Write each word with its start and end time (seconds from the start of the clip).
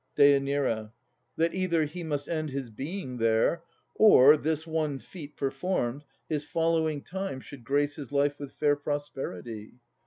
DÊ. 0.17 0.91
That 1.35 1.53
either 1.53 1.85
he 1.85 2.01
must 2.01 2.27
end 2.27 2.49
his 2.49 2.71
being 2.71 3.17
there, 3.17 3.61
Or, 3.93 4.35
this 4.35 4.65
one 4.65 4.97
feat 4.97 5.37
performed, 5.37 6.05
his 6.27 6.43
following 6.43 7.03
time 7.03 7.39
Should 7.39 7.63
grace 7.63 7.97
his 7.97 8.11
life 8.11 8.39
with 8.39 8.51
fair 8.51 8.75
prosperity. 8.75 9.75